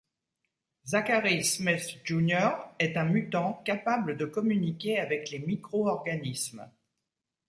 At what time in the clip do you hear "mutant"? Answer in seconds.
3.05-3.53